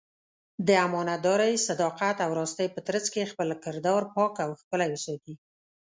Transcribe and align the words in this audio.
د 0.67 0.69
امانتدارۍ، 0.87 1.53
صداقت 1.67 2.17
او 2.25 2.29
راستۍ 2.39 2.67
په 2.75 2.79
ترڅ 2.87 3.05
کې 3.13 3.29
خپل 3.31 3.47
کردار 3.63 4.01
پاک 4.15 4.33
او 4.45 4.49
ښکلی 4.61 4.87
وساتي. 4.91 5.33